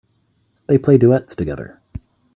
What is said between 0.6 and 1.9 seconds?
They play duets together.